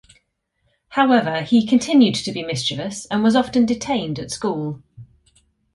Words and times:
However 0.87 1.43
he 1.43 1.63
continued 1.67 2.15
to 2.15 2.31
be 2.31 2.41
mischievous 2.41 3.05
and 3.11 3.21
was 3.21 3.35
often 3.35 3.67
detained 3.67 4.17
at 4.17 4.31
school. 4.31 4.81